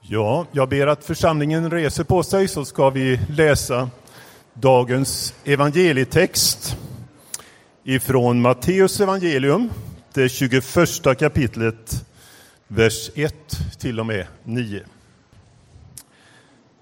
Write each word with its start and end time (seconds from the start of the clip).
Ja, 0.00 0.46
jag 0.52 0.68
ber 0.68 0.86
att 0.86 1.04
församlingen 1.04 1.70
reser 1.70 2.04
på 2.04 2.22
sig 2.22 2.48
så 2.48 2.64
ska 2.64 2.90
vi 2.90 3.20
läsa 3.28 3.90
dagens 4.54 5.34
evangelietext 5.44 6.76
ifrån 7.84 8.40
Matteus 8.40 9.00
evangelium, 9.00 9.70
det 10.14 10.28
21 10.28 10.64
kapitlet, 11.18 12.04
vers 12.68 13.10
1 13.14 13.34
till 13.78 14.00
och 14.00 14.06
med 14.06 14.26
9. 14.44 14.82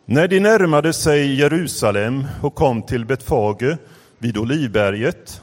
När 0.05 0.29
de 0.29 0.41
närmade 0.41 0.93
sig 0.93 1.35
Jerusalem 1.35 2.25
och 2.43 2.55
kom 2.55 2.83
till 2.83 3.05
Betfage 3.05 3.77
vid 4.19 4.39
Olivberget 4.39 5.43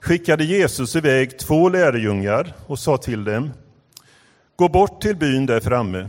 skickade 0.00 0.44
Jesus 0.44 0.96
iväg 0.96 1.38
två 1.38 1.68
lärjungar 1.68 2.54
och 2.66 2.78
sa 2.78 2.96
till 2.96 3.24
dem 3.24 3.50
Gå 4.56 4.68
bort 4.68 5.00
till 5.00 5.16
byn 5.16 5.46
där 5.46 5.60
framme 5.60 6.08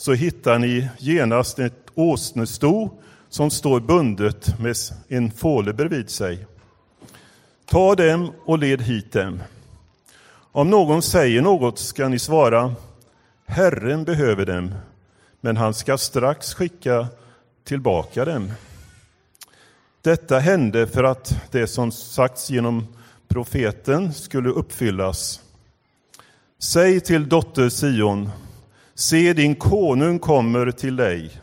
så 0.00 0.12
hittar 0.12 0.58
ni 0.58 0.88
genast 0.98 1.58
ett 1.58 1.90
åsnesto 1.94 2.90
som 3.28 3.50
står 3.50 3.80
bundet 3.80 4.60
med 4.60 4.76
en 5.08 5.30
fåle 5.30 5.72
bredvid 5.72 6.10
sig. 6.10 6.46
Ta 7.66 7.94
dem 7.94 8.32
och 8.44 8.58
led 8.58 8.82
hit 8.82 9.12
dem. 9.12 9.42
Om 10.52 10.70
någon 10.70 11.02
säger 11.02 11.42
något 11.42 11.78
ska 11.78 12.08
ni 12.08 12.18
svara 12.18 12.74
Herren 13.46 14.04
behöver 14.04 14.46
dem, 14.46 14.74
men 15.40 15.56
han 15.56 15.74
ska 15.74 15.98
strax 15.98 16.54
skicka 16.54 17.08
tillbaka 17.64 18.24
dem. 18.24 18.52
Detta 20.02 20.38
hände 20.38 20.86
för 20.86 21.04
att 21.04 21.42
det 21.50 21.66
som 21.66 21.92
sagts 21.92 22.50
genom 22.50 22.86
profeten 23.28 24.14
skulle 24.14 24.48
uppfyllas. 24.48 25.40
Säg 26.58 27.00
till 27.00 27.28
dotter 27.28 27.70
Sion, 27.70 28.30
se 29.00 29.32
din 29.32 29.54
konung 29.54 30.18
kommer 30.18 30.70
till 30.70 30.96
dig, 30.96 31.40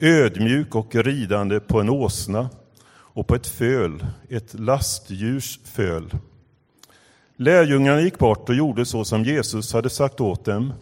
ödmjuk 0.00 0.74
och 0.74 0.94
ridande 0.94 1.60
på 1.60 1.80
en 1.80 1.88
åsna 1.88 2.50
och 2.86 3.26
på 3.26 3.34
ett 3.34 3.46
föl, 3.46 4.06
ett 4.28 4.54
lastdjurs 4.54 5.60
föl. 5.64 6.10
Lärjungarna 7.36 8.00
gick 8.00 8.18
bort 8.18 8.48
och 8.48 8.54
gjorde 8.54 8.86
så 8.86 9.04
som 9.04 9.24
Jesus 9.24 9.72
hade 9.72 9.90
sagt 9.90 10.20
åt 10.20 10.44
dem. 10.44 10.72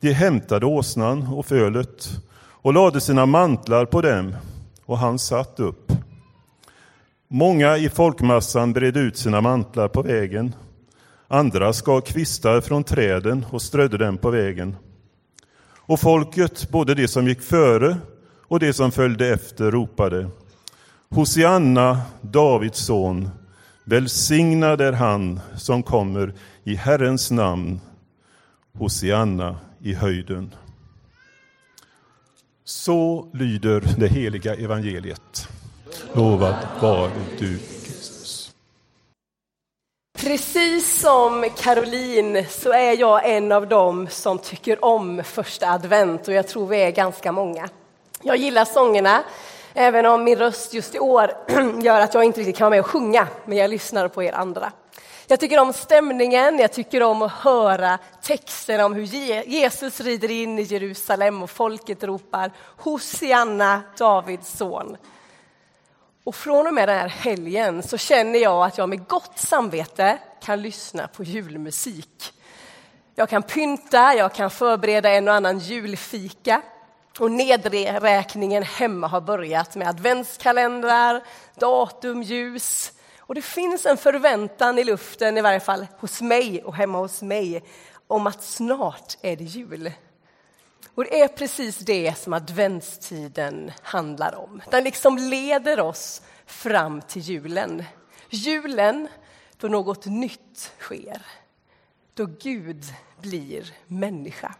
De 0.00 0.12
hämtade 0.12 0.66
åsnan 0.66 1.26
och 1.26 1.46
fölet 1.46 2.20
och 2.40 2.74
lade 2.74 3.00
sina 3.00 3.26
mantlar 3.26 3.84
på 3.84 4.02
dem, 4.02 4.34
och 4.84 4.98
han 4.98 5.18
satt 5.18 5.60
upp. 5.60 5.92
Många 7.28 7.76
i 7.76 7.88
folkmassan 7.88 8.72
bredde 8.72 9.00
ut 9.00 9.16
sina 9.16 9.40
mantlar 9.40 9.88
på 9.88 10.02
vägen. 10.02 10.54
Andra 11.28 11.72
skar 11.72 12.00
kvistar 12.00 12.60
från 12.60 12.84
träden 12.84 13.46
och 13.50 13.62
strödde 13.62 13.98
dem 13.98 14.18
på 14.18 14.30
vägen. 14.30 14.76
Och 15.88 16.00
folket, 16.00 16.70
både 16.70 16.94
de 16.94 17.08
som 17.08 17.28
gick 17.28 17.42
före 17.42 17.96
och 18.48 18.60
de 18.60 18.72
som 18.72 18.92
följde 18.92 19.28
efter, 19.28 19.70
ropade 19.70 20.30
Hosianna, 21.10 22.00
Davids 22.20 22.78
son, 22.78 23.30
välsignad 23.84 24.80
är 24.80 24.92
han 24.92 25.40
som 25.56 25.82
kommer 25.82 26.34
i 26.64 26.74
Herrens 26.74 27.30
namn. 27.30 27.80
Hosianna 28.78 29.56
i 29.80 29.94
höjden. 29.94 30.54
Så 32.64 33.30
lyder 33.34 33.84
det 33.98 34.08
heliga 34.08 34.54
evangeliet. 34.54 35.48
Lovad 36.14 36.66
var 36.80 37.10
du, 37.38 37.58
Precis 40.28 41.00
som 41.00 41.46
Caroline 41.56 42.46
så 42.48 42.72
är 42.72 43.00
jag 43.00 43.30
en 43.30 43.52
av 43.52 43.68
dem 43.68 44.08
som 44.10 44.38
tycker 44.38 44.84
om 44.84 45.22
första 45.24 45.70
advent 45.70 46.28
och 46.28 46.34
jag 46.34 46.48
tror 46.48 46.66
vi 46.66 46.82
är 46.82 46.90
ganska 46.90 47.32
många. 47.32 47.68
Jag 48.22 48.36
gillar 48.36 48.64
sångerna, 48.64 49.22
även 49.74 50.06
om 50.06 50.24
min 50.24 50.38
röst 50.38 50.74
just 50.74 50.94
i 50.94 50.98
år 50.98 51.30
gör 51.82 52.00
att 52.00 52.14
jag 52.14 52.24
inte 52.24 52.40
riktigt 52.40 52.56
kan 52.56 52.64
vara 52.64 52.70
med 52.70 52.80
och 52.80 52.86
sjunga, 52.86 53.28
men 53.44 53.58
jag 53.58 53.70
lyssnar 53.70 54.08
på 54.08 54.22
er 54.22 54.32
andra. 54.32 54.72
Jag 55.26 55.40
tycker 55.40 55.60
om 55.60 55.72
stämningen, 55.72 56.58
jag 56.58 56.72
tycker 56.72 57.02
om 57.02 57.22
att 57.22 57.32
höra 57.32 57.98
texterna 58.22 58.86
om 58.86 58.94
hur 58.94 59.04
Jesus 59.48 60.00
rider 60.00 60.30
in 60.30 60.58
i 60.58 60.62
Jerusalem 60.62 61.42
och 61.42 61.50
folket 61.50 62.04
ropar 62.04 62.50
Hosianna, 62.76 63.82
Davids 63.98 64.56
son. 64.56 64.96
Och 66.24 66.34
från 66.34 66.66
och 66.66 66.74
med 66.74 66.88
den 66.88 66.98
här 66.98 67.08
helgen 67.08 67.82
så 67.82 67.98
känner 67.98 68.38
jag 68.38 68.66
att 68.66 68.78
jag 68.78 68.88
med 68.88 69.06
gott 69.06 69.38
samvete 69.38 70.18
kan 70.40 70.62
lyssna 70.62 71.08
på 71.08 71.24
julmusik. 71.24 72.32
Jag 73.14 73.28
kan 73.28 73.42
pynta, 73.42 74.14
jag 74.14 74.34
kan 74.34 74.50
förbereda 74.50 75.10
en 75.10 75.28
och 75.28 75.34
annan 75.34 75.58
julfika 75.58 76.62
och 77.18 77.30
nedräkningen 77.30 78.62
hemma 78.62 79.06
har 79.06 79.20
börjat 79.20 79.76
med 79.76 79.88
adventskalendrar, 79.88 81.22
datum, 81.54 82.22
ljus, 82.22 82.92
och 83.18 83.34
det 83.34 83.42
finns 83.42 83.86
en 83.86 83.96
förväntan 83.96 84.78
i 84.78 84.84
luften, 84.84 85.38
i 85.38 85.40
varje 85.40 85.60
fall 85.60 85.86
hos 85.98 86.20
mig 86.20 86.64
och 86.64 86.74
hemma 86.74 86.98
hos 86.98 87.22
mig, 87.22 87.64
om 88.06 88.26
att 88.26 88.42
snart 88.42 89.16
är 89.22 89.36
det 89.36 89.44
jul. 89.44 89.92
Och 90.98 91.04
det 91.04 91.20
är 91.20 91.28
precis 91.28 91.78
det 91.78 92.18
som 92.18 92.32
adventstiden 92.32 93.72
handlar 93.82 94.34
om. 94.34 94.62
Den 94.70 94.84
liksom 94.84 95.18
leder 95.18 95.80
oss 95.80 96.22
fram 96.46 97.02
till 97.02 97.22
julen. 97.22 97.84
Julen 98.30 99.08
då 99.56 99.68
något 99.68 100.06
nytt 100.06 100.72
sker. 100.78 101.22
Då 102.14 102.26
Gud 102.26 102.84
blir 103.20 103.74
människa. 103.86 104.54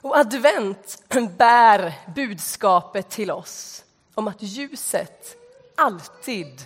Och 0.00 0.16
advent 0.16 1.02
bär 1.38 1.92
budskapet 2.14 3.10
till 3.10 3.30
oss 3.30 3.84
om 4.14 4.28
att 4.28 4.42
ljuset 4.42 5.36
alltid 5.76 6.62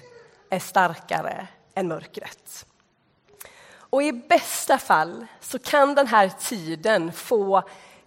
är 0.50 0.58
starkare 0.58 1.46
än 1.74 1.88
mörkret. 1.88 2.66
Och 3.94 4.02
i 4.02 4.12
bästa 4.12 4.78
fall 4.78 5.26
så 5.40 5.58
kan 5.58 5.94
den 5.94 6.06
här 6.06 6.28
tiden 6.40 7.12
få 7.12 7.62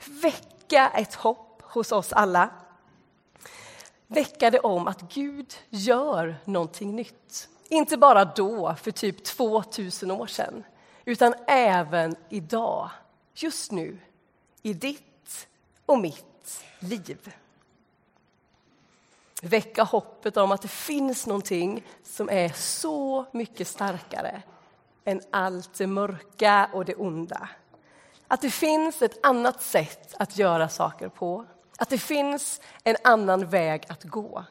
väcka 0.06 0.90
ett 0.90 1.14
hopp 1.14 1.62
hos 1.62 1.92
oss 1.92 2.14
alla. 2.14 2.50
Väcka 4.08 4.52
det 4.52 4.60
om 4.60 4.88
att 4.88 5.02
Gud 5.02 5.54
gör 5.70 6.36
någonting 6.46 6.96
nytt. 6.96 7.50
Inte 7.70 7.98
bara 7.98 8.26
då, 8.26 8.76
för 8.76 8.92
typ 8.92 9.24
2000 9.24 10.12
år 10.12 10.28
sedan, 10.28 10.64
utan 11.06 11.34
även 11.48 12.16
idag, 12.30 12.90
just 13.34 13.72
nu, 13.72 13.98
i 14.62 14.74
ditt 14.74 15.48
och 15.86 16.00
mitt 16.00 16.64
liv 16.80 17.34
väcka 19.42 19.84
hoppet 19.84 20.38
om 20.38 20.52
att 20.52 20.62
det 20.62 20.68
finns 20.68 21.28
någonting 21.28 21.84
som 22.04 22.30
är 22.30 22.50
så 22.50 23.26
mycket 23.32 23.68
starkare 23.68 24.42
än 25.06 25.22
allt 25.32 25.74
det 25.74 25.88
mörka 25.88 26.70
och 26.74 26.86
det 26.86 26.96
onda. 26.96 27.50
Att 28.28 28.42
det 28.42 28.50
finns 28.50 29.02
ett 29.02 29.26
annat 29.26 29.62
sätt 29.62 30.16
att 30.20 30.38
göra 30.38 30.70
saker 30.70 31.10
på. 31.10 31.46
Att 31.78 31.90
det 31.90 31.98
finns 31.98 32.62
en 32.84 32.96
annan 33.04 33.46
väg 33.46 33.84
att 33.88 34.04
gå. 34.04 34.44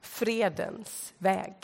Fredens 0.00 1.12
väg. 1.18 1.54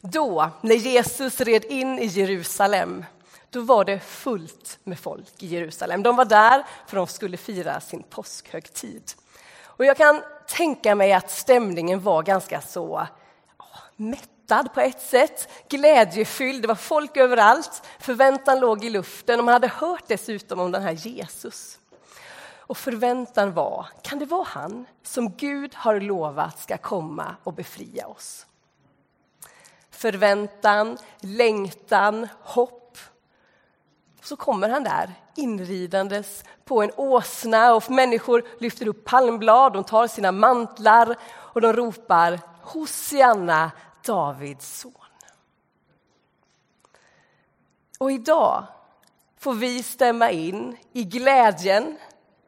Då, 0.00 0.50
när 0.60 0.74
Jesus 0.74 1.40
red 1.40 1.64
in 1.64 1.98
i 1.98 2.06
Jerusalem, 2.06 3.04
då 3.50 3.60
var 3.60 3.84
det 3.84 4.00
fullt 4.00 4.78
med 4.84 4.98
folk 4.98 5.42
i 5.42 5.46
Jerusalem. 5.46 6.02
De 6.02 6.16
var 6.16 6.24
där 6.24 6.64
för 6.86 6.96
de 6.96 7.06
skulle 7.06 7.36
fira 7.36 7.80
sin 7.80 8.02
påskhögtid. 8.02 9.12
Och 9.62 9.84
jag 9.84 9.96
kan 9.96 10.22
tänka 10.46 10.94
mig 10.94 11.12
att 11.12 11.30
stämningen 11.30 12.00
var 12.00 12.22
ganska 12.22 12.60
så 12.60 13.06
mätt 13.96 14.28
mättad 14.44 14.74
på 14.74 14.80
ett 14.80 15.00
sätt, 15.00 15.48
glädjefylld. 15.68 16.62
Det 16.62 16.68
var 16.68 16.74
folk 16.74 17.16
överallt, 17.16 17.82
förväntan 17.98 18.60
låg 18.60 18.84
i 18.84 18.90
luften 18.90 19.38
och 19.38 19.44
man 19.44 19.52
hade 19.52 19.68
hört 19.68 20.04
dessutom 20.06 20.60
om 20.60 20.72
den 20.72 20.82
här 20.82 20.92
Jesus. 20.92 21.78
Och 22.66 22.76
förväntan 22.76 23.52
var, 23.52 23.86
kan 24.02 24.18
det 24.18 24.26
vara 24.26 24.44
han 24.44 24.86
som 25.02 25.32
Gud 25.36 25.74
har 25.74 26.00
lovat 26.00 26.58
ska 26.58 26.76
komma 26.76 27.36
och 27.44 27.52
befria 27.52 28.06
oss? 28.06 28.46
Förväntan, 29.90 30.98
längtan, 31.20 32.28
hopp 32.42 32.98
så 34.22 34.36
kommer 34.36 34.68
han 34.68 34.84
där 34.84 35.14
inridandes 35.36 36.44
på 36.64 36.82
en 36.82 36.90
åsna 36.96 37.74
och 37.74 37.90
människor 37.90 38.44
lyfter 38.58 38.88
upp 38.88 39.04
palmblad, 39.04 39.72
de 39.72 39.84
tar 39.84 40.06
sina 40.06 40.32
mantlar 40.32 41.16
och 41.26 41.60
de 41.60 41.72
ropar 41.72 42.40
Hosianna, 42.62 43.70
Davids 44.06 44.78
son. 44.80 44.92
Och 47.98 48.12
idag 48.12 48.66
får 49.38 49.54
vi 49.54 49.82
stämma 49.82 50.30
in 50.30 50.76
i 50.92 51.04
glädjen, 51.04 51.98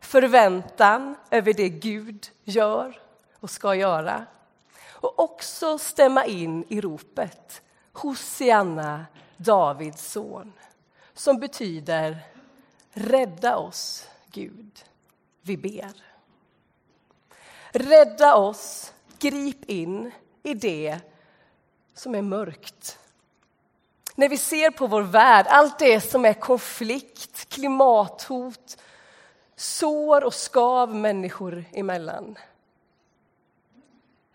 förväntan 0.01 1.17
över 1.31 1.53
det 1.53 1.69
Gud 1.69 2.31
gör 2.45 3.01
och 3.41 3.51
ska 3.51 3.75
göra. 3.75 4.27
Och 4.89 5.19
också 5.19 5.79
stämma 5.79 6.25
in 6.25 6.65
i 6.69 6.81
ropet 6.81 7.63
Hosianna, 7.93 9.07
Davids 9.37 10.13
son 10.13 10.53
som 11.15 11.41
betyder 11.41 12.19
Rädda 12.99 13.57
oss, 13.57 14.09
Gud, 14.31 14.85
vi 15.43 15.57
ber. 15.57 15.93
Rädda 17.71 18.37
oss, 18.37 18.93
grip 19.19 19.65
in 19.65 20.11
i 20.43 20.55
det 20.55 21.01
som 21.97 22.15
är 22.15 22.23
mörkt. 22.23 22.99
När 24.15 24.29
vi 24.29 24.39
ser 24.39 24.71
på 24.71 24.87
vår 24.87 25.03
värld, 25.03 25.47
allt 25.49 25.79
det 25.79 26.01
som 26.01 26.25
är 26.25 26.35
konflikt, 26.35 27.49
klimathot, 27.49 28.77
sår 29.57 30.25
och 30.25 30.35
skav 30.35 30.95
människor 30.95 31.65
emellan. 31.73 32.39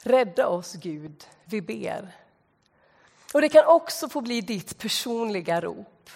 Rädda 0.04 0.48
oss, 0.48 0.74
Gud, 0.74 1.28
vi 1.46 1.62
ber. 1.62 2.16
Och 3.34 3.42
Det 3.42 3.50
kan 3.50 3.66
också 3.66 4.10
få 4.10 4.22
bli 4.22 4.42
ditt 4.42 4.78
personliga 4.78 5.62
rop. 5.62 6.10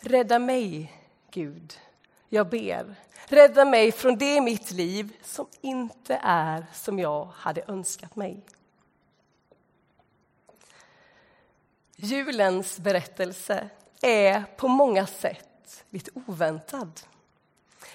Rädda 0.00 0.38
mig, 0.38 0.92
Gud, 1.30 1.78
jag 2.28 2.48
ber. 2.48 2.94
Rädda 3.26 3.64
mig 3.64 3.92
från 3.92 4.18
det 4.18 4.36
i 4.36 4.40
mitt 4.40 4.70
liv 4.70 5.16
som 5.22 5.46
inte 5.60 6.20
är 6.22 6.66
som 6.72 6.98
jag 6.98 7.24
hade 7.24 7.62
önskat 7.68 8.16
mig. 8.16 8.40
Julens 12.00 12.78
berättelse 12.78 13.68
är 14.02 14.44
på 14.56 14.68
många 14.68 15.06
sätt 15.06 15.84
lite 15.90 16.10
oväntad. 16.26 17.00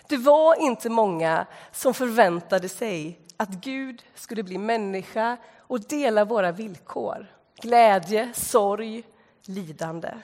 Det 0.08 0.18
var 0.18 0.62
inte 0.62 0.90
många 0.90 1.46
som 1.72 1.94
förväntade 1.94 2.70
sig 2.70 3.20
att 3.38 3.50
Gud 3.50 4.04
skulle 4.16 4.44
bli 4.44 4.58
människa 4.58 5.38
och 5.58 5.80
dela 5.80 6.26
våra 6.26 6.52
villkor. 6.52 7.28
Glädje, 7.62 8.34
sorg, 8.34 9.04
lidande. 9.46 10.18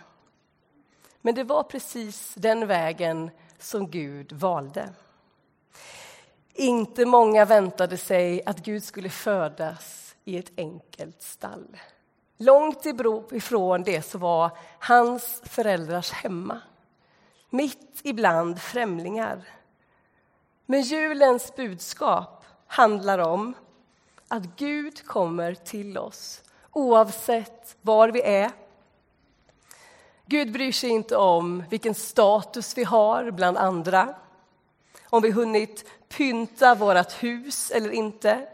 Men 1.21 1.35
det 1.35 1.43
var 1.43 1.63
precis 1.63 2.33
den 2.35 2.67
vägen 2.67 3.31
som 3.59 3.91
Gud 3.91 4.31
valde. 4.31 4.89
Inte 6.53 7.05
många 7.05 7.45
väntade 7.45 7.97
sig 7.97 8.41
att 8.45 8.57
Gud 8.57 8.83
skulle 8.83 9.09
födas 9.09 10.15
i 10.25 10.37
ett 10.37 10.51
enkelt 10.57 11.21
stall. 11.21 11.77
Långt 12.41 12.85
ifrån 13.31 13.83
det 13.83 14.01
som 14.01 14.21
var 14.21 14.51
hans 14.79 15.41
föräldrars 15.45 16.11
hemma. 16.11 16.61
Mitt 17.49 17.99
ibland 18.03 18.61
främlingar. 18.61 19.41
Men 20.65 20.81
julens 20.81 21.55
budskap 21.55 22.45
handlar 22.67 23.19
om 23.19 23.53
att 24.27 24.43
Gud 24.55 25.05
kommer 25.05 25.53
till 25.53 25.97
oss 25.97 26.41
oavsett 26.71 27.77
var 27.81 28.09
vi 28.09 28.21
är. 28.21 28.51
Gud 30.25 30.51
bryr 30.51 30.71
sig 30.71 30.89
inte 30.89 31.15
om 31.15 31.63
vilken 31.69 31.95
status 31.95 32.77
vi 32.77 32.83
har 32.83 33.31
bland 33.31 33.57
andra 33.57 34.15
om 35.03 35.21
vi 35.21 35.31
hunnit 35.31 35.85
pynta 36.07 36.75
vårt 36.75 37.23
hus 37.23 37.71
eller 37.71 37.91
inte. 37.91 38.47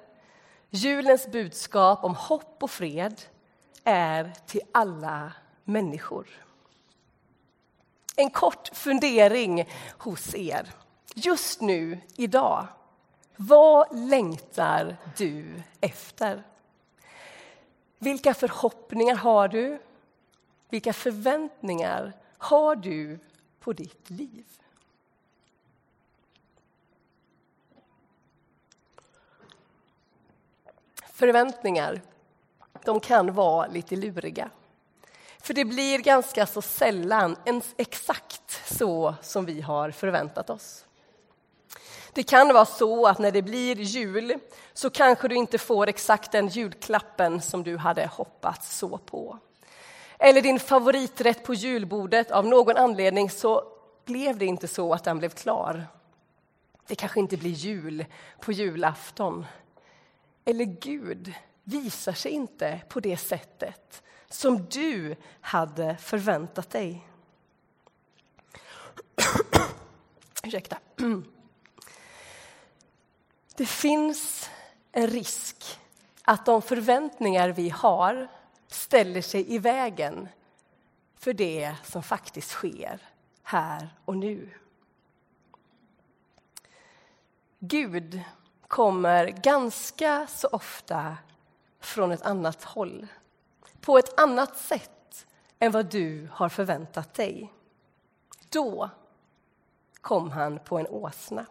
Julens 0.69 1.27
budskap 1.27 2.03
om 2.03 2.15
hopp 2.15 2.63
och 2.63 2.71
fred 2.71 3.21
är 3.85 4.33
till 4.45 4.61
alla 4.71 5.33
människor. 5.63 6.27
En 8.15 8.29
kort 8.29 8.69
fundering 8.73 9.69
hos 9.97 10.35
er. 10.35 10.73
Just 11.15 11.61
nu, 11.61 11.99
idag, 12.15 12.67
vad 13.35 13.87
längtar 13.97 14.97
du 15.17 15.61
efter? 15.81 16.43
Vilka 17.99 18.33
förhoppningar 18.33 19.15
har 19.15 19.47
du? 19.47 19.79
Vilka 20.69 20.93
förväntningar 20.93 22.13
har 22.37 22.75
du 22.75 23.19
på 23.59 23.73
ditt 23.73 24.09
liv? 24.09 24.45
Förväntningar 31.11 32.01
de 32.83 32.99
kan 32.99 33.33
vara 33.33 33.67
lite 33.67 33.95
luriga. 33.95 34.49
För 35.41 35.53
det 35.53 35.65
blir 35.65 35.99
ganska 35.99 36.45
så 36.45 36.61
sällan 36.61 37.35
ens 37.45 37.73
exakt 37.77 38.75
så 38.77 39.15
som 39.21 39.45
vi 39.45 39.61
har 39.61 39.91
förväntat 39.91 40.49
oss. 40.49 40.85
Det 42.13 42.23
kan 42.23 42.53
vara 42.53 42.65
så 42.65 43.07
att 43.07 43.19
när 43.19 43.31
det 43.31 43.41
blir 43.41 43.75
jul 43.75 44.33
så 44.73 44.89
kanske 44.89 45.27
du 45.27 45.35
inte 45.35 45.57
får 45.57 45.87
exakt 45.87 46.31
den 46.31 46.47
julklappen 46.47 47.41
som 47.41 47.63
du 47.63 47.77
hade 47.77 48.07
hoppats 48.07 48.77
så 48.77 48.97
på. 48.97 49.39
Eller 50.19 50.41
din 50.41 50.59
favoriträtt 50.59 51.43
på 51.43 51.53
julbordet, 51.53 52.31
av 52.31 52.45
någon 52.45 52.77
anledning 52.77 53.29
så 53.29 53.63
blev 54.05 54.37
det 54.37 54.45
inte 54.45 54.67
så 54.67 54.93
att 54.93 55.03
den 55.03 55.19
blev 55.19 55.29
klar. 55.29 55.87
Det 56.87 56.95
kanske 56.95 57.19
inte 57.19 57.37
blir 57.37 57.51
jul 57.51 58.05
på 58.39 58.51
julafton. 58.51 59.45
Eller 60.45 60.65
Gud 60.65 61.33
visar 61.67 62.13
sig 62.13 62.31
inte 62.31 62.81
på 62.89 62.99
det 62.99 63.17
sättet 63.17 64.03
som 64.29 64.65
du 64.65 65.15
hade 65.41 65.97
förväntat 65.97 66.69
dig. 66.69 67.07
Ursäkta. 70.43 70.77
Det 73.55 73.65
finns 73.65 74.49
en 74.91 75.07
risk 75.07 75.79
att 76.21 76.45
de 76.45 76.61
förväntningar 76.61 77.49
vi 77.49 77.69
har 77.69 78.27
ställer 78.67 79.21
sig 79.21 79.53
i 79.53 79.57
vägen 79.57 80.29
för 81.15 81.33
det 81.33 81.75
som 81.83 82.03
faktiskt 82.03 82.49
sker 82.49 83.01
här 83.43 83.95
och 84.05 84.17
nu. 84.17 84.49
Gud 87.59 88.21
kommer 88.67 89.27
ganska 89.27 90.27
så 90.27 90.47
ofta 90.47 91.17
från 91.85 92.11
ett 92.11 92.21
annat 92.21 92.63
håll 92.63 93.07
på 93.81 93.97
ett 93.97 94.19
annat 94.19 94.57
sätt 94.57 95.25
än 95.59 95.71
vad 95.71 95.85
du 95.85 96.29
har 96.31 96.49
förväntat 96.49 97.13
dig. 97.13 97.53
Då 98.49 98.89
kom 100.01 100.31
han 100.31 100.59
på 100.59 100.77
en 100.77 100.87
åsna. 100.87 101.45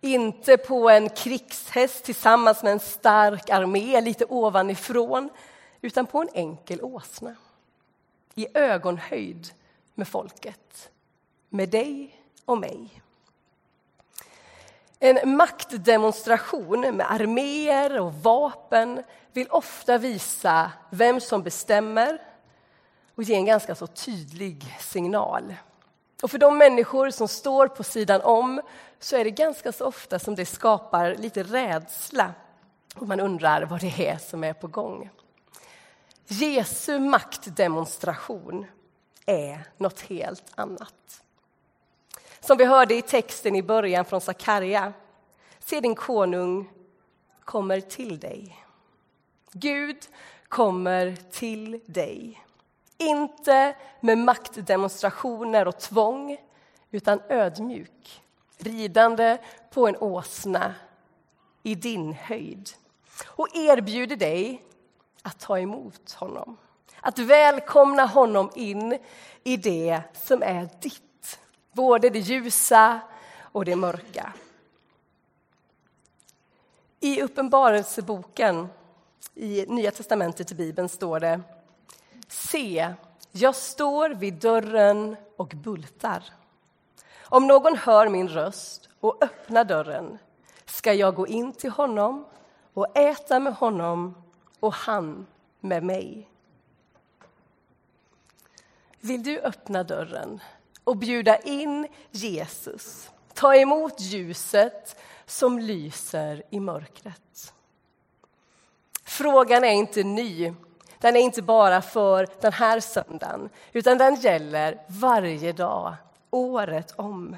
Inte 0.00 0.56
på 0.56 0.90
en 0.90 1.08
krigshäst 1.08 2.04
tillsammans 2.04 2.62
med 2.62 2.72
en 2.72 2.80
stark 2.80 3.50
armé 3.50 4.00
lite 4.00 4.24
ovanifrån 4.24 5.30
utan 5.80 6.06
på 6.06 6.20
en 6.20 6.28
enkel 6.32 6.82
åsna 6.82 7.36
i 8.34 8.58
ögonhöjd 8.58 9.52
med 9.94 10.08
folket, 10.08 10.90
med 11.48 11.68
dig 11.68 12.20
och 12.44 12.58
mig. 12.58 13.02
En 14.98 15.36
maktdemonstration 15.36 16.80
med 16.80 17.12
arméer 17.12 18.00
och 18.00 18.14
vapen 18.14 19.02
vill 19.32 19.48
ofta 19.50 19.98
visa 19.98 20.72
vem 20.90 21.20
som 21.20 21.42
bestämmer 21.42 22.18
och 23.14 23.22
ge 23.22 23.34
en 23.34 23.44
ganska 23.44 23.74
så 23.74 23.86
tydlig 23.86 24.76
signal. 24.80 25.54
Och 26.22 26.30
för 26.30 26.38
de 26.38 26.58
människor 26.58 27.10
som 27.10 27.28
står 27.28 27.68
på 27.68 27.82
sidan 27.82 28.20
om 28.20 28.60
så 28.98 29.16
är 29.16 29.24
det 29.24 29.30
ganska 29.30 29.72
så 29.72 29.86
ofta 29.86 30.18
som 30.18 30.34
det 30.34 30.46
skapar 30.46 31.14
lite 31.14 31.42
rädsla 31.42 32.34
och 32.94 33.08
man 33.08 33.20
undrar 33.20 33.62
vad 33.62 33.80
det 33.80 34.08
är 34.08 34.18
som 34.18 34.44
är 34.44 34.52
på 34.52 34.66
gång. 34.66 35.10
Jesu 36.26 36.98
maktdemonstration 36.98 38.66
är 39.26 39.68
något 39.76 40.00
helt 40.00 40.52
annat. 40.54 41.22
Som 42.46 42.56
vi 42.56 42.64
hörde 42.64 42.94
i 42.94 43.02
texten 43.02 43.54
i 43.54 43.62
början 43.62 44.04
från 44.04 44.20
Sakarja. 44.20 44.92
Se, 45.58 45.80
din 45.80 45.94
konung 45.94 46.70
kommer 47.44 47.80
till 47.80 48.18
dig. 48.18 48.64
Gud 49.52 49.96
kommer 50.48 51.16
till 51.30 51.80
dig. 51.86 52.44
Inte 52.98 53.76
med 54.00 54.18
maktdemonstrationer 54.18 55.68
och 55.68 55.78
tvång, 55.78 56.36
utan 56.90 57.20
ödmjuk 57.28 58.22
ridande 58.58 59.38
på 59.70 59.88
en 59.88 59.96
åsna 59.96 60.74
i 61.62 61.74
din 61.74 62.12
höjd 62.12 62.70
och 63.26 63.56
erbjuder 63.56 64.16
dig 64.16 64.62
att 65.22 65.40
ta 65.40 65.58
emot 65.58 66.12
honom. 66.12 66.56
Att 67.00 67.18
välkomna 67.18 68.06
honom 68.06 68.50
in 68.54 68.98
i 69.44 69.56
det 69.56 70.00
som 70.12 70.42
är 70.42 70.68
ditt 70.80 71.05
både 71.76 72.10
det 72.10 72.18
ljusa 72.18 73.00
och 73.40 73.64
det 73.64 73.76
mörka. 73.76 74.32
I 77.00 77.22
Uppenbarelseboken, 77.22 78.68
i 79.34 79.66
Nya 79.68 79.90
testamentet 79.90 80.52
i 80.52 80.54
Bibeln, 80.54 80.88
står 80.88 81.20
det 81.20 81.40
Se, 82.28 82.94
jag 83.32 83.54
står 83.54 84.10
vid 84.10 84.34
dörren 84.34 85.16
och 85.36 85.48
bultar. 85.48 86.24
Om 87.20 87.46
någon 87.46 87.76
hör 87.76 88.08
min 88.08 88.28
röst 88.28 88.88
och 89.00 89.22
öppnar 89.24 89.64
dörren 89.64 90.18
ska 90.64 90.92
jag 90.92 91.14
gå 91.14 91.26
in 91.26 91.52
till 91.52 91.70
honom 91.70 92.26
och 92.74 92.96
äta 92.98 93.40
med 93.40 93.54
honom 93.54 94.22
och 94.60 94.72
han 94.72 95.26
med 95.60 95.82
mig. 95.82 96.28
Vill 99.00 99.22
du 99.22 99.40
öppna 99.40 99.84
dörren 99.84 100.40
och 100.86 100.96
bjuda 100.96 101.36
in 101.36 101.88
Jesus. 102.10 103.10
Ta 103.34 103.54
emot 103.54 104.00
ljuset 104.00 104.96
som 105.26 105.58
lyser 105.58 106.42
i 106.50 106.60
mörkret. 106.60 107.52
Frågan 109.04 109.64
är 109.64 109.72
inte 109.72 110.02
ny. 110.02 110.54
Den 110.98 111.16
är 111.16 111.20
inte 111.20 111.42
bara 111.42 111.82
för 111.82 112.28
den 112.40 112.52
här 112.52 112.80
söndagen, 112.80 113.48
utan 113.72 113.98
den 113.98 114.14
gäller 114.14 114.82
varje 114.86 115.52
dag, 115.52 115.94
året 116.30 116.92
om. 116.96 117.36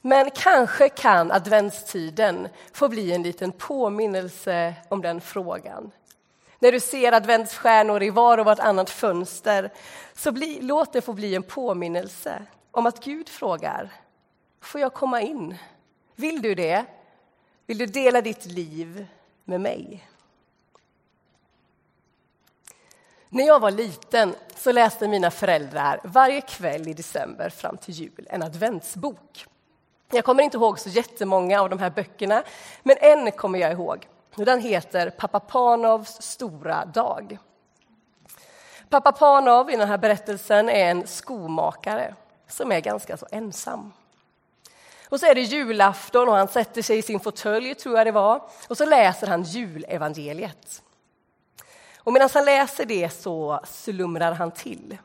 Men 0.00 0.30
kanske 0.30 0.88
kan 0.88 1.32
adventstiden 1.32 2.48
få 2.72 2.88
bli 2.88 3.12
en 3.12 3.22
liten 3.22 3.52
påminnelse 3.52 4.74
om 4.88 5.02
den 5.02 5.20
frågan. 5.20 5.90
När 6.62 6.72
du 6.72 6.80
ser 6.80 7.12
adventsstjärnor 7.12 8.02
i 8.02 8.10
var 8.10 8.38
och 8.38 8.44
vartannat 8.44 8.90
fönster, 8.90 9.72
så 10.14 10.32
bli, 10.32 10.58
låt 10.60 10.92
det 10.92 11.00
få 11.00 11.12
bli 11.12 11.34
en 11.34 11.42
påminnelse 11.42 12.42
om 12.70 12.86
att 12.86 13.04
Gud 13.04 13.28
frågar, 13.28 13.92
får 14.60 14.80
jag 14.80 14.94
komma 14.94 15.20
in? 15.20 15.56
Vill 16.14 16.42
du 16.42 16.54
det? 16.54 16.84
Vill 17.66 17.78
du 17.78 17.86
dela 17.86 18.20
ditt 18.20 18.46
liv 18.46 19.06
med 19.44 19.60
mig? 19.60 20.08
När 23.28 23.46
jag 23.46 23.60
var 23.60 23.70
liten 23.70 24.34
så 24.56 24.72
läste 24.72 25.08
mina 25.08 25.30
föräldrar 25.30 26.00
varje 26.04 26.40
kväll 26.40 26.88
i 26.88 26.94
december 26.94 27.50
fram 27.50 27.76
till 27.76 27.94
jul 27.94 28.26
en 28.30 28.42
adventsbok. 28.42 29.46
Jag 30.12 30.24
kommer 30.24 30.42
inte 30.42 30.56
ihåg 30.56 30.78
så 30.78 30.88
jättemånga 30.88 31.60
av 31.60 31.70
de 31.70 31.78
här 31.78 31.90
böckerna, 31.90 32.42
men 32.82 32.96
en 33.00 33.32
kommer 33.32 33.58
jag 33.58 33.72
ihåg. 33.72 34.08
Den 34.36 34.60
heter 34.60 35.10
Pappa 35.10 35.40
Panovs 35.40 36.22
stora 36.22 36.84
dag. 36.84 37.38
Pappa 38.88 39.12
Panov 39.12 39.70
i 39.70 39.76
den 39.76 39.88
här 39.88 39.98
berättelsen 39.98 40.68
är 40.68 40.90
en 40.90 41.06
skomakare 41.06 42.14
som 42.48 42.72
är 42.72 42.80
ganska 42.80 43.16
så 43.16 43.26
ensam. 43.30 43.92
Och 45.08 45.20
så 45.20 45.26
är 45.26 45.34
det 45.34 45.40
julafton 45.40 46.28
och 46.28 46.34
han 46.34 46.48
sätter 46.48 46.82
sig 46.82 46.98
i 46.98 47.02
sin 47.02 47.20
fåtölj, 47.20 47.74
tror 47.74 47.96
jag 47.96 48.06
det 48.06 48.12
var, 48.12 48.42
och 48.68 48.76
så 48.76 48.84
läser 48.84 49.26
han 49.26 49.42
julevangeliet. 49.42 50.82
Och 51.96 52.12
medan 52.12 52.28
han 52.34 52.44
läser 52.44 52.84
det 52.84 53.10
så 53.10 53.60
slumrar 53.64 54.32
han 54.32 54.50
till. 54.50 54.98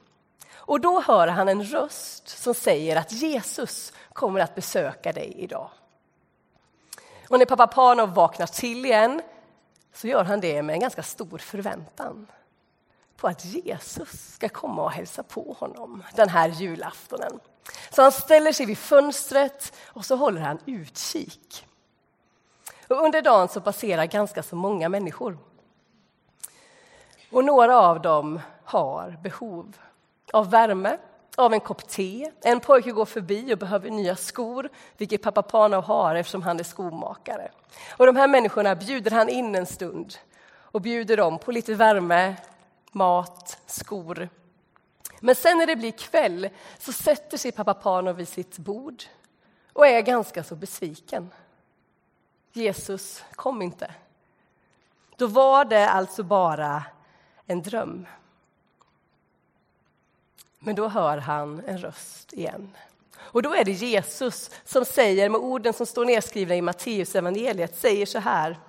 Och 0.56 0.82
då 0.82 1.02
hör 1.02 1.28
han 1.28 1.50
en 1.50 1.64
röst 1.64 2.28
som 2.28 2.54
säger 2.54 2.96
att 2.96 3.12
Jesus 3.12 3.94
kommer 4.14 4.40
att 4.40 4.56
besöka 4.56 5.12
dig 5.12 5.34
idag. 5.38 5.70
Och 7.28 7.40
när 7.40 7.46
pappa 7.46 7.68
Panov 7.68 8.14
vaknar 8.14 8.48
till 8.48 8.86
igen 8.86 9.22
så 9.94 10.08
gör 10.08 10.24
han 10.24 10.40
det 10.40 10.64
med 10.64 10.74
en 10.74 10.80
ganska 10.80 11.04
stor 11.04 11.38
förväntan 11.38 12.28
på 13.18 13.28
att 13.28 13.46
Jesus 13.46 14.34
ska 14.34 14.50
komma 14.50 14.84
och 14.84 14.92
hälsa 14.92 15.24
på 15.24 15.56
honom 15.60 16.04
den 16.16 16.30
här 16.30 16.50
julaftonen. 16.50 17.40
Så 17.90 18.02
han 18.02 18.12
ställer 18.12 18.52
sig 18.52 18.66
vid 18.66 18.78
fönstret 18.78 19.74
och 19.86 20.06
så 20.06 20.16
håller 20.16 20.42
han 20.42 20.60
utkik. 20.66 21.68
Och 22.88 23.04
under 23.04 23.22
dagen 23.22 23.48
så 23.48 23.62
passerar 23.62 24.06
ganska 24.06 24.44
så 24.44 24.56
många 24.56 24.90
människor. 24.90 25.38
Och 27.32 27.46
några 27.46 27.80
av 27.80 28.02
dem 28.02 28.40
har 28.64 29.18
behov 29.24 29.78
av 30.34 30.50
värme, 30.50 30.98
av 31.38 31.54
en 31.54 31.60
kopp 31.60 31.88
te. 31.88 32.32
En 32.42 32.60
pojke 32.60 32.92
går 32.92 33.06
förbi 33.06 33.54
och 33.54 33.58
behöver 33.58 33.90
nya 33.90 34.16
skor, 34.16 34.70
vilket 34.98 35.22
pappa 35.22 35.42
Panov 35.42 35.84
har 35.84 36.16
eftersom 36.16 36.42
han 36.42 36.60
är 36.60 36.64
skomakare. 36.64 37.52
Och 37.98 38.06
de 38.06 38.16
här 38.16 38.28
människorna 38.28 38.76
bjuder 38.76 39.12
han 39.12 39.30
in 39.30 39.56
en 39.56 39.66
stund 39.66 40.16
och 40.56 40.82
bjuder 40.82 41.18
dem 41.18 41.40
på 41.40 41.52
lite 41.52 41.74
värme, 41.74 42.36
mat, 42.92 43.62
skor. 43.66 44.30
Men 45.20 45.36
sen 45.36 45.58
när 45.58 45.66
det 45.66 45.76
blir 45.76 45.92
kväll 45.92 46.50
så 46.80 46.94
sätter 46.94 47.38
sig 47.38 47.52
pappa 47.52 47.74
Panov 47.74 48.16
vid 48.16 48.28
sitt 48.28 48.58
bord 48.58 49.04
och 49.74 49.88
är 49.88 50.02
ganska 50.02 50.44
så 50.44 50.56
besviken. 50.56 51.30
Jesus 52.54 53.24
kom 53.32 53.62
inte. 53.62 53.92
Då 55.18 55.28
var 55.28 55.66
det 55.66 55.90
alltså 55.90 56.24
bara 56.24 56.84
en 57.46 57.62
dröm. 57.62 58.08
Men 60.60 60.76
då 60.76 60.88
hör 60.88 61.18
han 61.18 61.64
en 61.68 61.78
röst 61.78 62.34
igen. 62.34 62.72
Och 63.20 63.42
då 63.42 63.54
är 63.54 63.66
det 63.66 63.72
Jesus 63.72 64.52
som 64.66 64.86
säger 64.86 65.30
med 65.30 65.42
orden 65.42 65.74
som 65.74 65.86
står 65.86 66.06
nedskrivna 66.06 66.56
i 66.56 66.62
Matteus 66.62 67.16
evangeliet 67.16 67.78
säger 67.78 68.06
så 68.06 68.20
här. 68.20 68.60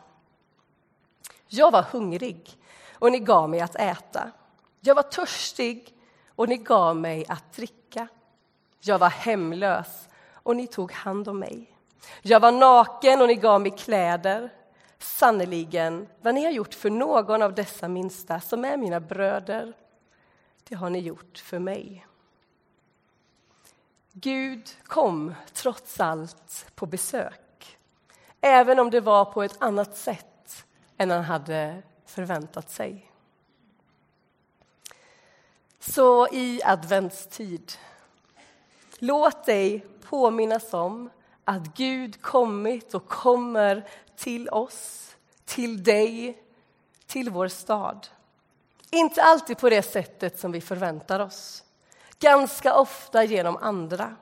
Jag 1.48 1.70
var 1.70 1.82
hungrig 1.82 2.58
och 2.92 3.12
ni 3.12 3.18
gav 3.18 3.50
mig 3.50 3.60
att 3.60 3.76
äta. 3.76 4.30
Jag 4.80 4.94
var 4.94 5.02
törstig 5.02 5.94
och 6.34 6.48
ni 6.48 6.56
gav 6.56 6.96
mig 6.96 7.24
att 7.28 7.52
dricka. 7.52 8.08
Jag 8.80 8.98
var 8.98 9.08
hemlös 9.08 10.08
och 10.32 10.56
ni 10.56 10.66
tog 10.66 10.92
hand 10.92 11.28
om 11.28 11.38
mig. 11.38 11.74
Jag 12.22 12.40
var 12.40 12.52
naken 12.52 13.20
och 13.20 13.28
ni 13.28 13.34
gav 13.34 13.60
mig 13.60 13.70
kläder. 13.70 14.50
Sannerligen, 14.98 16.08
vad 16.20 16.34
ni 16.34 16.44
har 16.44 16.50
gjort 16.50 16.74
för 16.74 16.90
någon 16.90 17.42
av 17.42 17.54
dessa 17.54 17.88
minsta 17.88 18.40
som 18.40 18.64
är 18.64 18.76
mina 18.76 19.00
bröder, 19.00 19.72
det 20.68 20.74
har 20.74 20.90
ni 20.90 20.98
gjort 20.98 21.38
för 21.38 21.58
mig. 21.58 22.06
Gud 24.12 24.76
kom 24.84 25.34
trots 25.52 26.00
allt 26.00 26.66
på 26.74 26.86
besök, 26.86 27.78
även 28.40 28.78
om 28.78 28.90
det 28.90 29.00
var 29.00 29.24
på 29.24 29.42
ett 29.42 29.56
annat 29.62 29.96
sätt 29.96 30.66
än 30.96 31.10
han 31.10 31.24
hade 31.24 31.82
förväntat 32.06 32.70
sig. 32.70 33.10
Så 35.80 36.28
i 36.32 36.60
adventstid, 36.64 37.72
låt 38.98 39.44
dig 39.44 39.86
påminnas 40.02 40.74
om 40.74 41.10
att 41.44 41.76
Gud 41.76 42.22
kommit 42.22 42.94
och 42.94 43.08
kommer 43.08 43.88
till 44.16 44.48
oss, 44.48 45.16
till 45.44 45.84
dig, 45.84 46.42
till 47.06 47.30
vår 47.30 47.48
stad. 47.48 48.08
Inte 48.90 49.22
alltid 49.22 49.58
på 49.58 49.70
det 49.70 49.82
sättet 49.82 50.40
som 50.40 50.52
vi 50.52 50.60
förväntar 50.60 51.20
oss. 51.20 51.64
Ganska 52.18 52.74
ofta 52.74 53.24
genom 53.24 53.56
andra. 53.56 54.16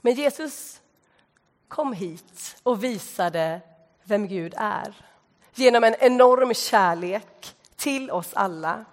Men 0.00 0.14
Jesus 0.14 0.80
kom 1.68 1.92
hit 1.92 2.56
och 2.62 2.84
visade 2.84 3.60
vem 4.04 4.28
Gud 4.28 4.54
är 4.56 4.94
genom 5.54 5.84
en 5.84 5.94
enorm 5.94 6.54
kärlek 6.54 7.54
till 7.76 8.10
oss 8.10 8.34
alla. 8.34 8.84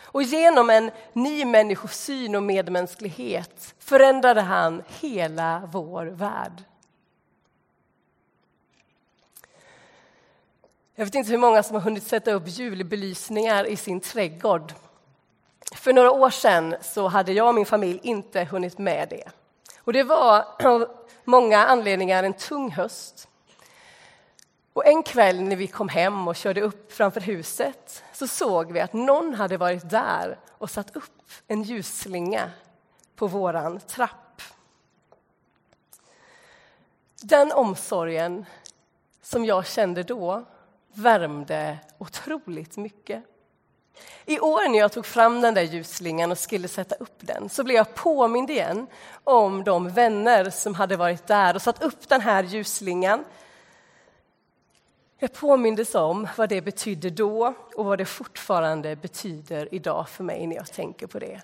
Och 0.00 0.22
genom 0.22 0.70
en 0.70 0.90
ny 1.12 1.44
människosyn 1.44 2.34
och 2.34 2.42
medmänsklighet 2.42 3.74
förändrade 3.78 4.40
han 4.40 4.82
hela 5.00 5.68
vår 5.72 6.06
värld. 6.06 6.64
Jag 10.98 11.04
vet 11.04 11.14
inte 11.14 11.30
hur 11.30 11.38
många 11.38 11.62
som 11.62 11.74
har 11.74 11.80
hunnit 11.80 12.06
sätta 12.06 12.32
upp 12.32 12.42
julbelysningar 12.46 13.64
i 13.64 13.76
sin 13.76 14.00
trädgård. 14.00 14.72
För 15.74 15.92
några 15.92 16.10
år 16.10 16.30
sedan 16.30 16.76
så 16.82 17.08
hade 17.08 17.32
jag 17.32 17.48
och 17.48 17.54
min 17.54 17.66
familj 17.66 18.00
inte 18.02 18.44
hunnit 18.44 18.78
med 18.78 19.08
det. 19.08 19.24
Och 19.78 19.92
det 19.92 20.02
var 20.02 20.44
av 20.64 20.88
många 21.24 21.66
anledningar 21.66 22.24
en 22.24 22.32
tung 22.32 22.70
höst. 22.70 23.28
Och 24.72 24.86
en 24.86 25.02
kväll 25.02 25.42
när 25.42 25.56
vi 25.56 25.66
kom 25.66 25.88
hem 25.88 26.28
och 26.28 26.36
körde 26.36 26.60
upp 26.60 26.92
framför 26.92 27.20
huset 27.20 28.04
så 28.12 28.26
såg 28.26 28.72
vi 28.72 28.80
att 28.80 28.92
någon 28.92 29.34
hade 29.34 29.56
varit 29.56 29.90
där 29.90 30.38
och 30.50 30.70
satt 30.70 30.96
upp 30.96 31.30
en 31.46 31.62
ljusslinga 31.62 32.50
på 33.16 33.26
våran 33.26 33.80
trapp. 33.80 34.42
Den 37.22 37.52
omsorgen 37.52 38.44
som 39.22 39.44
jag 39.44 39.66
kände 39.66 40.02
då 40.02 40.44
värmde 40.94 41.78
otroligt 41.98 42.76
mycket. 42.76 43.24
I 44.26 44.40
år 44.40 44.68
när 44.68 44.78
jag 44.78 44.92
tog 44.92 45.06
fram 45.06 45.40
den 45.40 45.54
där 45.54 45.62
ljusslingan 45.62 46.30
och 46.30 46.38
skulle 46.38 46.68
sätta 46.68 46.94
upp 46.94 47.18
den 47.20 47.48
så 47.48 47.64
blev 47.64 47.76
jag 47.76 47.94
påmind 47.94 48.50
igen 48.50 48.86
om 49.24 49.64
de 49.64 49.88
vänner 49.88 50.50
som 50.50 50.74
hade 50.74 50.96
varit 50.96 51.26
där 51.26 51.54
och 51.54 51.62
satt 51.62 51.82
upp 51.82 52.08
den 52.08 52.20
här 52.20 52.42
ljusslingan. 52.42 53.24
Jag 55.18 55.32
påmindes 55.32 55.94
om 55.94 56.28
vad 56.36 56.48
det 56.48 56.60
betydde 56.60 57.10
då 57.10 57.54
och 57.76 57.84
vad 57.84 57.98
det 57.98 58.04
fortfarande 58.04 58.96
betyder 58.96 59.74
idag 59.74 60.08
för 60.08 60.24
mig 60.24 60.46
när 60.46 60.56
jag 60.56 60.72
tänker 60.72 61.06
på 61.06 61.18
det. 61.18 61.40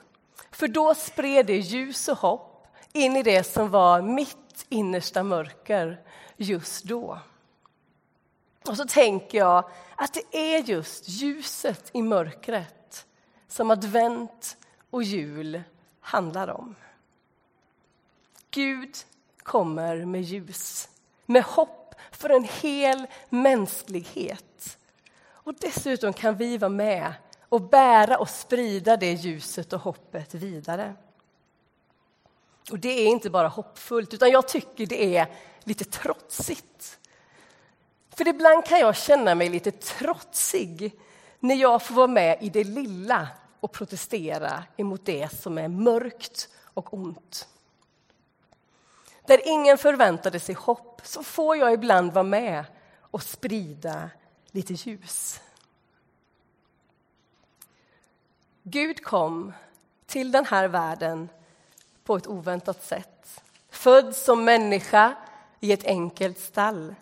För 0.50 0.68
då 0.68 0.94
spred 0.94 1.46
det 1.46 1.56
ljus 1.56 2.08
och 2.08 2.18
hopp 2.18 2.66
in 2.92 3.16
i 3.16 3.22
det 3.22 3.44
som 3.44 3.70
var 3.70 4.02
mitt 4.02 4.66
innersta 4.68 5.22
mörker 5.22 6.00
just 6.36 6.84
då. 6.84 7.18
Och 8.68 8.76
så 8.76 8.84
tänker 8.84 9.38
jag 9.38 9.70
att 9.96 10.12
det 10.14 10.54
är 10.54 10.58
just 10.58 11.08
ljuset 11.08 11.90
i 11.92 12.02
mörkret 12.02 13.06
som 13.48 13.70
advent 13.70 14.56
och 14.90 15.02
jul 15.02 15.62
handlar 16.00 16.48
om. 16.48 16.74
Gud 18.50 18.96
kommer 19.38 20.04
med 20.04 20.22
ljus, 20.22 20.88
med 21.26 21.42
hopp 21.42 21.94
för 22.10 22.30
en 22.30 22.44
hel 22.44 23.06
mänsklighet. 23.28 24.78
Och 25.26 25.54
dessutom 25.54 26.12
kan 26.12 26.36
vi 26.36 26.58
vara 26.58 26.68
med 26.68 27.12
och 27.40 27.60
bära 27.60 28.18
och 28.18 28.28
sprida 28.30 28.96
det 28.96 29.12
ljuset 29.12 29.72
och 29.72 29.80
hoppet 29.80 30.34
vidare. 30.34 30.94
Och 32.70 32.78
det 32.78 32.88
är 32.88 33.06
inte 33.06 33.30
bara 33.30 33.48
hoppfullt, 33.48 34.14
utan 34.14 34.30
jag 34.30 34.48
tycker 34.48 34.86
det 34.86 35.16
är 35.16 35.26
lite 35.64 35.84
trotsigt. 35.84 36.98
För 38.16 38.28
ibland 38.28 38.64
kan 38.64 38.78
jag 38.78 38.96
känna 38.96 39.34
mig 39.34 39.48
lite 39.48 39.70
trotsig 39.70 41.00
när 41.40 41.54
jag 41.54 41.82
får 41.82 41.94
vara 41.94 42.06
med 42.06 42.38
i 42.42 42.48
det 42.48 42.64
lilla 42.64 43.28
och 43.60 43.72
protestera 43.72 44.64
emot 44.76 45.04
det 45.04 45.40
som 45.40 45.58
är 45.58 45.68
mörkt 45.68 46.48
och 46.74 46.94
ont. 46.94 47.48
Där 49.26 49.40
ingen 49.44 49.78
förväntade 49.78 50.40
sig 50.40 50.54
hopp 50.54 51.00
så 51.04 51.22
får 51.22 51.56
jag 51.56 51.72
ibland 51.72 52.12
vara 52.12 52.22
med 52.22 52.64
och 53.00 53.22
sprida 53.22 54.10
lite 54.50 54.72
ljus. 54.72 55.40
Gud 58.62 59.04
kom 59.04 59.52
till 60.06 60.32
den 60.32 60.44
här 60.44 60.68
världen 60.68 61.28
på 62.04 62.16
ett 62.16 62.26
oväntat 62.26 62.84
sätt. 62.84 63.42
Född 63.70 64.16
som 64.16 64.44
människa 64.44 65.14
i 65.60 65.72
ett 65.72 65.84
enkelt 65.84 66.38
stall. 66.38 66.94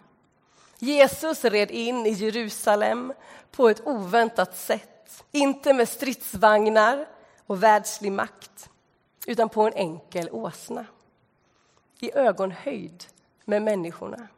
Jesus 0.85 1.45
red 1.45 1.71
in 1.71 2.07
i 2.07 2.11
Jerusalem 2.11 3.13
på 3.51 3.69
ett 3.69 3.87
oväntat 3.87 4.57
sätt. 4.57 5.25
Inte 5.31 5.75
med 5.75 5.89
stridsvagnar 5.89 7.09
och 7.47 7.63
världslig 7.63 8.13
makt, 8.13 8.71
utan 9.27 9.49
på 9.49 9.63
en 9.63 9.73
enkel 9.73 10.29
åsna. 10.31 10.87
I 12.01 12.13
ögonhöjd 12.15 13.05
med 13.45 13.63
människorna. 13.63 14.29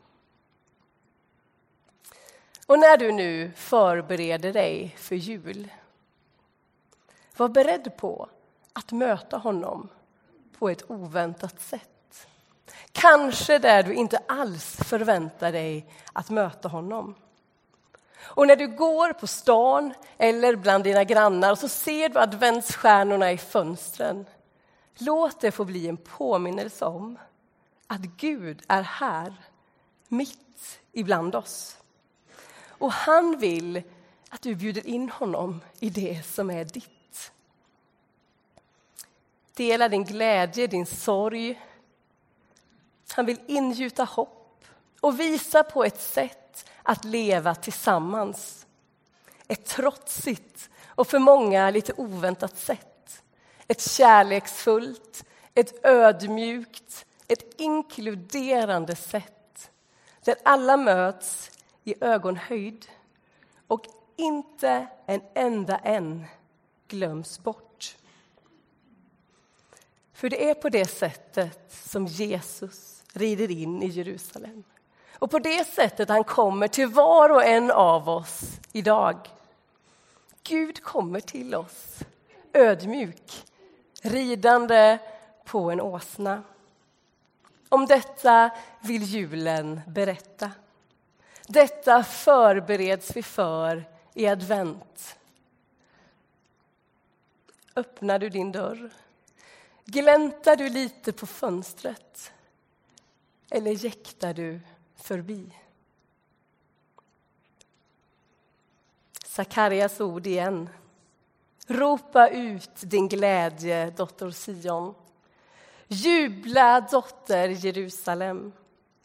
Och 2.66 2.78
när 2.78 2.96
du 2.96 3.12
nu 3.12 3.52
förbereder 3.56 4.52
dig 4.52 4.96
för 4.98 5.16
jul 5.16 5.72
var 7.36 7.48
beredd 7.48 7.96
på 7.96 8.28
att 8.72 8.92
möta 8.92 9.36
honom 9.36 9.88
på 10.58 10.68
ett 10.68 10.90
oväntat 10.90 11.60
sätt. 11.60 11.93
Kanske 12.92 13.59
där 13.59 13.83
du 13.83 13.94
inte 13.94 14.18
alls 14.28 14.76
förväntar 14.76 15.52
dig 15.52 15.87
att 16.12 16.30
möta 16.30 16.68
honom. 16.68 17.14
Och 18.23 18.47
när 18.47 18.56
du 18.56 18.68
går 18.68 19.12
på 19.12 19.26
stan 19.26 19.94
eller 20.18 20.56
bland 20.56 20.85
dina 20.85 21.04
grannar 21.04 21.52
och 21.52 21.59
så 21.59 21.68
ser 21.68 22.09
du 22.09 22.18
adventsstjärnorna 22.18 23.33
i 23.33 23.38
fönstren. 23.38 24.26
Låt 24.99 25.40
det 25.40 25.50
få 25.50 25.64
bli 25.64 25.88
en 25.88 25.97
påminnelse 25.97 26.85
om 26.85 27.18
att 27.87 28.00
Gud 28.00 28.62
är 28.68 28.83
här, 28.83 29.35
mitt 30.09 30.80
ibland 30.92 31.35
oss. 31.35 31.76
Och 32.68 32.92
han 32.92 33.38
vill 33.38 33.83
att 34.30 34.42
du 34.42 34.54
bjuder 34.54 34.87
in 34.87 35.11
honom 35.11 35.61
i 35.80 35.90
det 35.90 36.26
som 36.26 36.50
är 36.50 36.64
ditt. 36.64 37.33
Dela 39.56 39.88
din 39.88 40.04
glädje, 40.04 40.66
din 40.66 40.87
sorg. 40.87 41.61
Han 43.12 43.26
vill 43.26 43.40
ingjuta 43.46 44.04
hopp 44.04 44.64
och 45.00 45.20
visa 45.20 45.62
på 45.62 45.84
ett 45.84 46.00
sätt 46.00 46.70
att 46.82 47.04
leva 47.04 47.54
tillsammans. 47.54 48.66
Ett 49.49 49.64
trotsigt 49.64 50.70
och 50.87 51.06
för 51.06 51.18
många 51.18 51.70
lite 51.70 51.92
oväntat 51.96 52.58
sätt. 52.58 53.23
Ett 53.68 53.90
kärleksfullt, 53.90 55.25
ett 55.54 55.84
ödmjukt, 55.84 57.06
ett 57.28 57.61
inkluderande 57.61 58.96
sätt 58.96 59.70
där 60.25 60.37
alla 60.42 60.76
möts 60.76 61.50
i 61.84 61.94
ögonhöjd 62.00 62.87
och 63.66 63.87
inte 64.16 64.87
en 65.06 65.20
enda 65.34 65.78
en 65.78 66.25
glöms 66.88 67.38
bort. 67.42 67.63
För 70.14 70.30
det 70.30 70.50
är 70.50 70.54
på 70.54 70.68
det 70.68 70.87
sättet 70.87 71.73
som 71.73 72.06
Jesus 72.06 73.02
rider 73.12 73.50
in 73.50 73.83
i 73.83 73.87
Jerusalem. 73.87 74.64
Och 75.19 75.30
på 75.30 75.38
det 75.38 75.65
sättet 75.65 76.08
han 76.08 76.25
kommer 76.25 76.69
till 76.69 76.88
var 76.88 77.30
och 77.30 77.45
en 77.45 77.71
av 77.71 78.08
oss 78.08 78.43
idag. 78.73 79.17
Gud 80.43 80.82
kommer 80.82 81.21
till 81.21 81.54
oss 81.54 81.99
ödmjuk, 82.52 83.45
ridande 84.02 84.99
på 85.45 85.71
en 85.71 85.80
åsna. 85.80 86.43
Om 87.69 87.86
detta 87.86 88.50
vill 88.80 89.02
julen 89.02 89.80
berätta. 89.86 90.50
Detta 91.47 92.04
förbereds 92.04 93.17
vi 93.17 93.23
för 93.23 93.84
i 94.15 94.26
advent. 94.26 95.19
Öppnar 97.76 98.19
du 98.19 98.28
din 98.28 98.52
dörr 98.52 98.91
Gläntar 99.84 100.56
du 100.56 100.68
lite 100.68 101.12
på 101.12 101.26
fönstret 101.26 102.32
eller 103.50 103.70
jäktar 103.70 104.34
du 104.34 104.60
förbi? 104.97 105.52
Sakarias 109.26 110.00
ord 110.00 110.26
igen. 110.26 110.68
Ropa 111.66 112.28
ut 112.28 112.70
din 112.80 113.08
glädje, 113.08 113.90
dotter 113.90 114.30
Sion. 114.30 114.94
Jubla, 115.88 116.80
dotter 116.80 117.49
Jerusalem. 117.49 118.52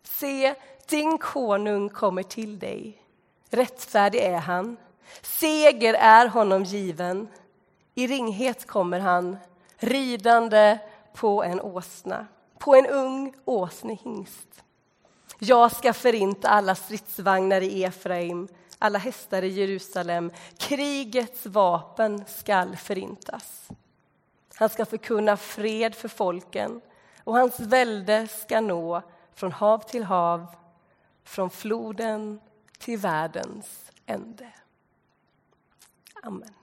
Se, 0.04 0.56
din 0.90 1.18
konung 1.18 1.90
kommer 1.90 2.24
till 2.24 2.60
dig. 2.60 3.02
Rättfärdig 3.50 4.20
är 4.20 4.40
han. 4.40 4.78
Seger 5.22 5.94
är 5.94 6.28
honom 6.28 6.64
given. 6.64 7.28
I 7.96 8.08
ringhet 8.08 8.68
kommer 8.68 9.00
han 9.00 9.38
ridande 9.80 10.80
på 11.14 11.44
en 11.44 11.62
åsna, 11.62 12.28
på 12.58 12.76
en 12.76 12.86
ung 12.86 13.34
åsnehingst. 13.46 14.64
Jag 15.40 15.72
ska 15.76 15.94
förinta 15.94 16.50
alla 16.50 16.76
stridsvagnar 16.76 17.62
i 17.62 17.84
Efraim, 17.84 18.48
alla 18.78 19.00
hästar 19.00 19.42
i 19.42 19.48
Jerusalem. 19.48 20.32
Krigets 20.58 21.46
vapen 21.46 22.24
skall 22.28 22.76
förintas. 22.76 23.68
Han 24.56 24.70
ska 24.70 24.86
förkunna 24.86 25.38
fred 25.38 25.96
för 25.96 26.08
folken 26.08 26.82
och 27.24 27.36
hans 27.36 27.60
välde 27.60 28.28
ska 28.28 28.62
nå 28.62 29.02
från 29.34 29.52
hav 29.52 29.80
till 29.80 30.04
hav, 30.04 30.48
från 31.24 31.50
floden 31.50 32.42
till 32.78 32.98
världens 32.98 33.92
ände. 34.06 34.52
Amen. 36.24 36.59